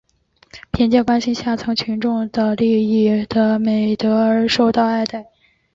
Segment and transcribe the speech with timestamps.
[0.71, 5.27] 凭借关心下层群众的利益和美德而受到爱戴。